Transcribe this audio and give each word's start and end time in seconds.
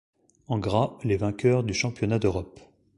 En 0.47 0.57
gras, 0.57 0.97
les 1.03 1.15
vainqueurs 1.15 1.63
du 1.63 1.75
Championnat 1.75 2.17
d'Europe. 2.17 2.59